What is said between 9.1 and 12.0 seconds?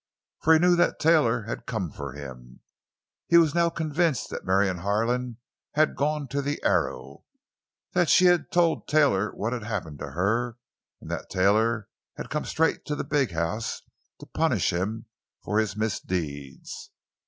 what had happened to her, and that Taylor